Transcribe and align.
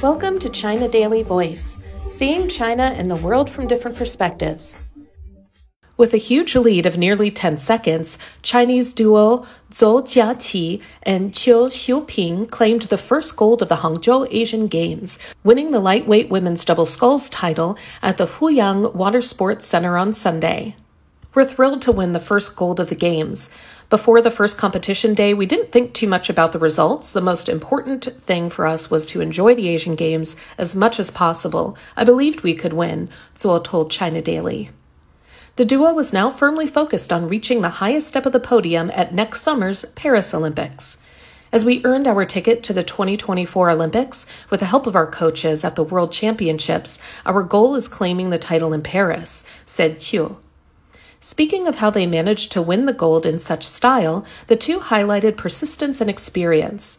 Welcome 0.00 0.38
to 0.38 0.48
China 0.48 0.86
Daily 0.86 1.24
Voice, 1.24 1.76
seeing 2.06 2.48
China 2.48 2.84
and 2.84 3.10
the 3.10 3.16
world 3.16 3.50
from 3.50 3.66
different 3.66 3.96
perspectives. 3.96 4.80
With 5.96 6.14
a 6.14 6.18
huge 6.18 6.54
lead 6.54 6.86
of 6.86 6.96
nearly 6.96 7.32
10 7.32 7.56
seconds, 7.56 8.16
Chinese 8.40 8.92
duo 8.92 9.44
Zou 9.74 10.02
Jiaqi 10.02 10.80
and 11.02 11.32
Qiu 11.32 11.66
Xiuping 11.66 12.48
claimed 12.48 12.82
the 12.82 12.96
first 12.96 13.36
gold 13.36 13.60
of 13.60 13.68
the 13.68 13.78
Hangzhou 13.78 14.28
Asian 14.30 14.68
Games, 14.68 15.18
winning 15.42 15.72
the 15.72 15.80
lightweight 15.80 16.30
women's 16.30 16.64
double 16.64 16.86
sculls 16.86 17.28
title 17.28 17.76
at 18.00 18.18
the 18.18 18.26
Fuyang 18.28 18.94
Water 18.94 19.20
Sports 19.20 19.66
Center 19.66 19.98
on 19.98 20.14
Sunday. 20.14 20.76
We're 21.34 21.44
thrilled 21.44 21.82
to 21.82 21.92
win 21.92 22.12
the 22.12 22.20
first 22.20 22.56
gold 22.56 22.80
of 22.80 22.88
the 22.88 22.94
Games. 22.94 23.50
Before 23.90 24.22
the 24.22 24.30
first 24.30 24.56
competition 24.56 25.12
day, 25.12 25.34
we 25.34 25.44
didn't 25.44 25.72
think 25.72 25.92
too 25.92 26.06
much 26.06 26.30
about 26.30 26.52
the 26.52 26.58
results. 26.58 27.12
The 27.12 27.20
most 27.20 27.50
important 27.50 28.04
thing 28.22 28.48
for 28.48 28.66
us 28.66 28.90
was 28.90 29.04
to 29.06 29.20
enjoy 29.20 29.54
the 29.54 29.68
Asian 29.68 29.94
Games 29.94 30.36
as 30.56 30.74
much 30.74 30.98
as 30.98 31.10
possible. 31.10 31.76
I 31.96 32.04
believed 32.04 32.40
we 32.40 32.54
could 32.54 32.72
win, 32.72 33.10
Zou 33.36 33.60
told 33.62 33.90
China 33.90 34.22
Daily. 34.22 34.70
The 35.56 35.66
duo 35.66 35.92
was 35.92 36.14
now 36.14 36.30
firmly 36.30 36.66
focused 36.66 37.12
on 37.12 37.28
reaching 37.28 37.60
the 37.60 37.68
highest 37.68 38.08
step 38.08 38.24
of 38.24 38.32
the 38.32 38.40
podium 38.40 38.90
at 38.94 39.12
next 39.12 39.42
summer's 39.42 39.84
Paris 39.84 40.32
Olympics. 40.32 40.96
As 41.52 41.62
we 41.64 41.84
earned 41.84 42.06
our 42.06 42.24
ticket 42.24 42.62
to 42.64 42.72
the 42.72 42.82
2024 42.82 43.70
Olympics 43.70 44.26
with 44.48 44.60
the 44.60 44.66
help 44.66 44.86
of 44.86 44.96
our 44.96 45.10
coaches 45.10 45.62
at 45.62 45.76
the 45.76 45.84
World 45.84 46.10
Championships, 46.10 46.98
our 47.26 47.42
goal 47.42 47.74
is 47.74 47.86
claiming 47.86 48.30
the 48.30 48.38
title 48.38 48.72
in 48.72 48.82
Paris, 48.82 49.44
said 49.66 49.98
Qiu. 49.98 50.36
Speaking 51.20 51.66
of 51.66 51.76
how 51.76 51.90
they 51.90 52.06
managed 52.06 52.52
to 52.52 52.62
win 52.62 52.86
the 52.86 52.92
gold 52.92 53.26
in 53.26 53.38
such 53.38 53.66
style, 53.66 54.24
the 54.46 54.56
two 54.56 54.78
highlighted 54.78 55.36
persistence 55.36 56.00
and 56.00 56.08
experience. 56.08 56.98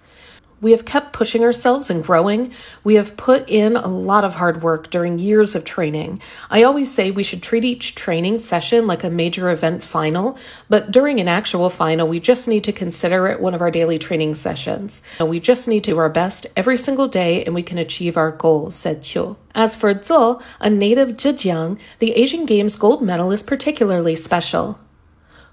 We 0.62 0.72
have 0.72 0.86
kept 0.86 1.14
pushing 1.14 1.44
ourselves 1.44 1.90
and 1.90 2.04
growing. 2.04 2.52
We 2.84 2.96
have 2.96 3.16
put 3.16 3.48
in 3.50 3.76
a 3.76 3.88
lot 3.88 4.24
of 4.24 4.36
hard 4.36 4.62
work 4.62 4.90
during 4.90 5.20
years 5.20 5.56
of 5.56 5.64
training. 5.64 6.22
I 6.50 6.64
always 6.64 6.94
say 6.94 7.12
we 7.12 7.24
should 7.24 7.42
treat 7.42 7.64
each 7.64 7.96
training 7.96 8.40
session 8.40 8.86
like 8.88 9.04
a 9.04 9.10
major 9.10 9.50
event 9.50 9.84
final, 9.84 10.38
but 10.68 10.92
during 10.92 11.20
an 11.20 11.28
actual 11.28 11.70
final, 11.70 12.08
we 12.08 12.20
just 12.20 12.48
need 12.48 12.64
to 12.66 12.74
consider 12.74 13.28
it 13.28 13.40
one 13.40 13.54
of 13.54 13.62
our 13.62 13.72
daily 13.72 13.98
training 14.00 14.36
sessions. 14.36 15.02
We 15.20 15.40
just 15.40 15.68
need 15.68 15.84
to 15.86 15.92
do 15.92 15.98
our 15.98 16.10
best 16.10 16.48
every 16.56 16.78
single 16.78 17.08
day 17.08 17.44
and 17.46 17.56
we 17.56 17.64
can 17.64 17.78
achieve 17.78 18.18
our 18.18 18.32
goals, 18.32 18.76
said 18.76 19.02
Qiu. 19.02 19.38
As 19.56 19.76
for 19.76 19.94
Zou, 20.02 20.40
a 20.60 20.70
native 20.70 21.12
Zhejiang, 21.12 21.80
the 22.00 22.12
Asian 22.14 22.46
Games 22.46 22.76
gold 22.76 23.02
medal 23.02 23.32
is 23.32 23.44
particularly 23.44 24.16
special. 24.16 24.80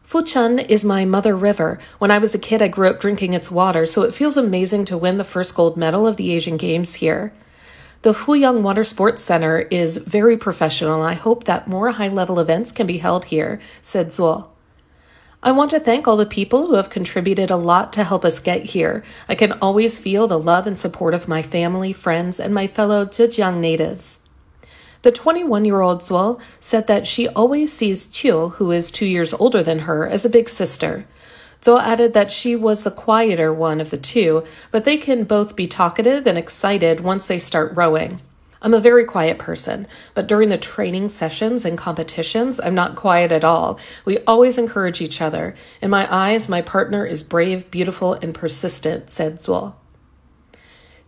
Fuchun 0.08 0.64
is 0.68 0.84
my 0.84 1.04
mother 1.04 1.36
river. 1.36 1.80
When 1.98 2.12
I 2.12 2.18
was 2.18 2.32
a 2.32 2.38
kid, 2.38 2.62
I 2.62 2.68
grew 2.68 2.88
up 2.88 3.00
drinking 3.00 3.32
its 3.32 3.50
water, 3.50 3.84
so 3.86 4.02
it 4.02 4.14
feels 4.14 4.36
amazing 4.36 4.84
to 4.84 4.96
win 4.96 5.18
the 5.18 5.24
first 5.24 5.56
gold 5.56 5.76
medal 5.76 6.06
of 6.06 6.16
the 6.16 6.32
Asian 6.32 6.56
Games 6.56 6.94
here. 6.96 7.32
The 8.02 8.12
Fuyang 8.12 8.62
Water 8.62 8.84
Sports 8.84 9.20
Center 9.22 9.62
is 9.68 9.96
very 9.96 10.36
professional, 10.36 11.02
and 11.02 11.10
I 11.10 11.14
hope 11.14 11.42
that 11.44 11.66
more 11.66 11.90
high 11.90 12.06
level 12.06 12.38
events 12.38 12.70
can 12.70 12.86
be 12.86 12.98
held 12.98 13.27
here, 13.27 13.60
said 13.82 14.12
Zou. 14.12 14.44
I 15.42 15.50
want 15.50 15.72
to 15.72 15.80
thank 15.80 16.06
all 16.06 16.16
the 16.16 16.24
people 16.24 16.68
who 16.68 16.74
have 16.74 16.88
contributed 16.88 17.50
a 17.50 17.56
lot 17.56 17.92
to 17.94 18.04
help 18.04 18.24
us 18.24 18.38
get 18.38 18.66
here. 18.66 19.02
I 19.28 19.34
can 19.34 19.52
always 19.54 19.98
feel 19.98 20.28
the 20.28 20.38
love 20.38 20.68
and 20.68 20.78
support 20.78 21.14
of 21.14 21.27
my 21.27 21.42
family, 21.42 21.92
friends, 21.92 22.38
and 22.38 22.54
my 22.54 22.68
fellow 22.68 23.06
Zhejiang 23.06 23.58
natives. 23.58 24.20
The 25.06 25.12
21 25.12 25.64
year 25.64 25.82
old 25.82 26.02
Zou 26.02 26.36
said 26.58 26.88
that 26.88 27.06
she 27.06 27.28
always 27.28 27.72
sees 27.72 28.08
Qiu, 28.08 28.54
who 28.54 28.72
is 28.72 28.90
two 28.90 29.06
years 29.06 29.32
older 29.34 29.62
than 29.62 29.86
her, 29.86 30.04
as 30.04 30.24
a 30.24 30.28
big 30.28 30.48
sister. 30.48 31.06
Zou 31.64 31.78
added 31.78 32.12
that 32.14 32.32
she 32.32 32.56
was 32.56 32.82
the 32.82 32.90
quieter 32.90 33.52
one 33.52 33.80
of 33.80 33.90
the 33.90 33.98
two, 33.98 34.42
but 34.72 34.84
they 34.84 34.96
can 34.96 35.22
both 35.22 35.54
be 35.54 35.68
talkative 35.68 36.27
and 36.27 36.36
excited 36.36 37.02
once 37.02 37.28
they 37.28 37.38
start 37.38 37.77
rowing. 37.77 38.20
I'm 38.60 38.74
a 38.74 38.80
very 38.80 39.04
quiet 39.04 39.38
person, 39.38 39.86
but 40.12 40.27
during 40.27 40.48
the 40.48 40.58
training 40.58 41.10
sessions 41.10 41.64
and 41.64 41.78
competitions, 41.78 42.58
I'm 42.58 42.74
not 42.74 42.96
quiet 42.96 43.30
at 43.30 43.45
all. 43.45 43.78
We 44.05 44.18
always 44.27 44.58
encourage 44.58 45.00
each 45.00 45.20
other. 45.20 45.55
In 45.80 45.89
my 45.89 46.12
eyes, 46.12 46.48
my 46.48 46.62
partner 46.62 47.06
is 47.06 47.22
brave, 47.22 47.70
beautiful, 47.70 48.14
and 48.14 48.34
persistent, 48.34 49.08
said 49.08 49.40
Zou. 49.40 49.74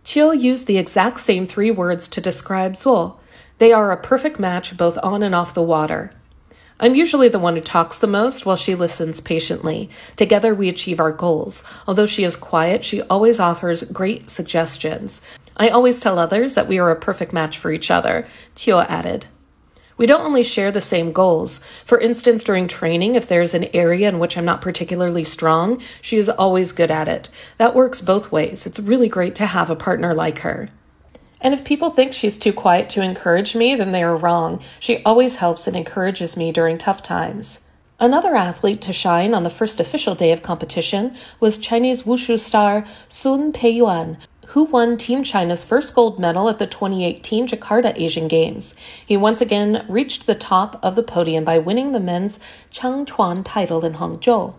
Qiu 0.05 0.39
used 0.39 0.67
the 0.67 0.77
exact 0.77 1.19
same 1.19 1.45
three 1.45 1.69
words 1.69 2.07
to 2.07 2.21
describe 2.21 2.77
Zou 2.77 3.15
they 3.59 3.71
are 3.71 3.91
a 3.91 3.97
perfect 3.97 4.39
match 4.39 4.75
both 4.75 4.97
on 5.03 5.21
and 5.21 5.35
off 5.35 5.53
the 5.53 5.61
water. 5.61 6.11
I'm 6.81 6.95
usually 6.95 7.27
the 7.27 7.39
one 7.39 7.55
who 7.55 7.61
talks 7.61 7.99
the 7.99 8.07
most 8.07 8.45
while 8.45 8.55
she 8.55 8.73
listens 8.73 9.19
patiently. 9.19 9.89
Together 10.15 10.55
we 10.55 10.69
achieve 10.69 11.01
our 11.01 11.11
goals. 11.11 11.63
Although 11.85 12.05
she 12.05 12.23
is 12.23 12.37
quiet, 12.37 12.85
she 12.85 13.01
always 13.03 13.37
offers 13.37 13.83
great 13.83 14.29
suggestions. 14.29 15.21
I 15.57 15.67
always 15.67 15.99
tell 15.99 16.17
others 16.17 16.55
that 16.55 16.69
we 16.69 16.79
are 16.79 16.89
a 16.89 16.95
perfect 16.95 17.33
match 17.33 17.57
for 17.57 17.69
each 17.73 17.91
other, 17.91 18.25
Qiu 18.55 18.85
added. 18.87 19.25
We 19.97 20.05
don't 20.05 20.25
only 20.25 20.43
share 20.43 20.71
the 20.71 20.79
same 20.79 21.11
goals. 21.11 21.59
For 21.83 21.99
instance, 21.99 22.45
during 22.45 22.69
training, 22.69 23.15
if 23.15 23.27
there's 23.27 23.53
an 23.53 23.67
area 23.73 24.07
in 24.07 24.17
which 24.17 24.37
I'm 24.37 24.45
not 24.45 24.61
particularly 24.61 25.25
strong, 25.25 25.81
she 26.01 26.15
is 26.15 26.29
always 26.29 26.71
good 26.71 26.89
at 26.89 27.09
it. 27.09 27.27
That 27.57 27.75
works 27.75 27.99
both 27.99 28.31
ways. 28.31 28.65
It's 28.65 28.79
really 28.79 29.09
great 29.09 29.35
to 29.35 29.45
have 29.45 29.69
a 29.69 29.75
partner 29.75 30.13
like 30.13 30.39
her. 30.39 30.69
And 31.41 31.53
if 31.53 31.63
people 31.63 31.89
think 31.89 32.13
she's 32.13 32.37
too 32.37 32.53
quiet 32.53 32.89
to 32.91 33.01
encourage 33.01 33.55
me, 33.55 33.75
then 33.75 33.91
they 33.91 34.03
are 34.03 34.15
wrong. 34.15 34.61
She 34.79 35.03
always 35.03 35.35
helps 35.35 35.67
and 35.67 35.75
encourages 35.75 36.35
me 36.35 36.51
during 36.51 36.77
tough 36.77 37.01
times. 37.01 37.65
Another 37.99 38.35
athlete 38.35 38.81
to 38.83 38.93
shine 38.93 39.33
on 39.33 39.43
the 39.43 39.49
first 39.49 39.79
official 39.79 40.15
day 40.15 40.31
of 40.31 40.41
competition 40.41 41.15
was 41.39 41.57
Chinese 41.57 42.03
wushu 42.03 42.39
star 42.39 42.85
Sun 43.09 43.51
Peiyuan, 43.51 44.17
who 44.47 44.63
won 44.63 44.97
Team 44.97 45.23
China's 45.23 45.63
first 45.63 45.93
gold 45.93 46.17
medal 46.17 46.49
at 46.49 46.59
the 46.59 46.65
2018 46.65 47.47
Jakarta 47.49 47.93
Asian 47.95 48.27
Games. 48.27 48.73
He 49.05 49.15
once 49.15 49.41
again 49.41 49.85
reached 49.87 50.25
the 50.25 50.35
top 50.35 50.79
of 50.81 50.95
the 50.95 51.03
podium 51.03 51.43
by 51.43 51.59
winning 51.59 51.91
the 51.91 51.99
men's 51.99 52.39
Changquan 52.71 53.43
title 53.45 53.85
in 53.85 53.93
Hangzhou. 53.93 54.55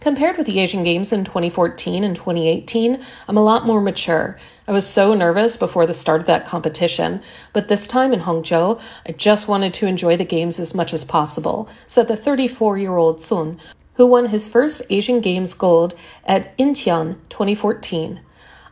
Compared 0.00 0.38
with 0.38 0.46
the 0.46 0.60
Asian 0.60 0.84
Games 0.84 1.12
in 1.12 1.24
2014 1.24 2.04
and 2.04 2.14
2018, 2.14 3.04
I'm 3.26 3.36
a 3.36 3.42
lot 3.42 3.66
more 3.66 3.80
mature. 3.80 4.38
I 4.68 4.72
was 4.72 4.86
so 4.86 5.14
nervous 5.14 5.56
before 5.56 5.86
the 5.86 5.94
start 5.94 6.20
of 6.20 6.26
that 6.26 6.44
competition, 6.44 7.22
but 7.54 7.68
this 7.68 7.86
time 7.86 8.12
in 8.12 8.20
Hangzhou, 8.20 8.78
I 9.06 9.12
just 9.12 9.48
wanted 9.48 9.72
to 9.72 9.86
enjoy 9.86 10.18
the 10.18 10.26
games 10.26 10.60
as 10.60 10.74
much 10.74 10.92
as 10.92 11.06
possible, 11.06 11.70
said 11.86 12.06
the 12.06 12.18
34 12.18 12.76
year 12.76 12.94
old 12.94 13.22
Sun, 13.22 13.58
who 13.94 14.04
won 14.04 14.26
his 14.26 14.46
first 14.46 14.82
Asian 14.90 15.22
Games 15.22 15.54
gold 15.54 15.94
at 16.26 16.54
Incheon 16.58 17.16
2014. 17.30 18.20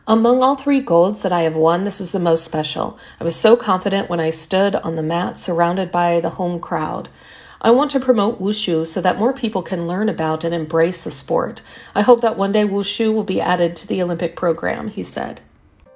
Among 0.05 0.43
all 0.43 0.55
three 0.55 0.81
golds 0.81 1.23
that 1.23 1.33
I 1.33 1.41
have 1.41 1.55
won, 1.55 1.83
this 1.83 1.99
is 1.99 2.11
the 2.11 2.19
most 2.19 2.45
special. 2.45 2.99
I 3.19 3.23
was 3.23 3.35
so 3.35 3.55
confident 3.55 4.07
when 4.07 4.19
I 4.19 4.29
stood 4.29 4.75
on 4.75 4.93
the 4.93 5.01
mat 5.01 5.39
surrounded 5.39 5.91
by 5.91 6.19
the 6.19 6.29
home 6.29 6.59
crowd. 6.59 7.09
I 7.59 7.71
want 7.71 7.89
to 7.89 7.99
promote 7.99 8.39
wushu 8.39 8.85
so 8.85 9.01
that 9.01 9.17
more 9.17 9.33
people 9.33 9.63
can 9.63 9.87
learn 9.87 10.09
about 10.09 10.43
and 10.43 10.53
embrace 10.53 11.03
the 11.03 11.09
sport. 11.09 11.63
I 11.95 12.03
hope 12.03 12.21
that 12.21 12.37
one 12.37 12.51
day 12.51 12.65
wushu 12.65 13.11
will 13.11 13.23
be 13.23 13.41
added 13.41 13.75
to 13.77 13.87
the 13.87 13.99
Olympic 14.03 14.35
program, 14.35 14.89
he 14.89 15.01
said. 15.01 15.41